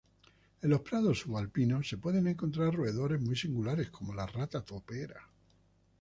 En 0.63 0.71
los 0.71 0.81
prados 0.81 1.19
subalpinos 1.19 1.87
se 1.87 1.97
pueden 1.97 2.25
encontrar 2.25 2.73
roedores 2.73 3.21
muy 3.21 3.35
singulares, 3.35 3.91
como 3.91 4.15
la 4.15 4.25
rata 4.25 4.61
topera. 4.61 5.29